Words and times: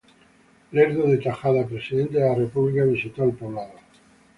Lerdo 0.71 1.05
de 1.07 1.17
Tejada, 1.19 1.63
Presidente 1.67 2.17
de 2.17 2.27
la 2.27 2.33
República, 2.33 2.83
visitó 2.85 3.21
al 3.21 3.33
poblado. 3.33 3.73